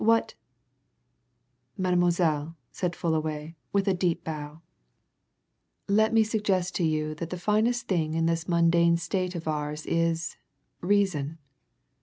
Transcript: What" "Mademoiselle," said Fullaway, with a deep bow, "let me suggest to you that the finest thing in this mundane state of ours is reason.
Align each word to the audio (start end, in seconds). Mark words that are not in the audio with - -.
What" 0.03 0.33
"Mademoiselle," 1.87 2.57
said 2.71 2.95
Fullaway, 2.95 3.55
with 3.71 3.87
a 3.87 3.93
deep 3.93 4.23
bow, 4.23 4.63
"let 5.87 6.11
me 6.11 6.23
suggest 6.23 6.73
to 6.77 6.83
you 6.83 7.13
that 7.13 7.29
the 7.29 7.37
finest 7.37 7.87
thing 7.87 8.15
in 8.15 8.25
this 8.25 8.49
mundane 8.49 8.97
state 8.97 9.35
of 9.35 9.47
ours 9.47 9.85
is 9.85 10.37
reason. 10.81 11.37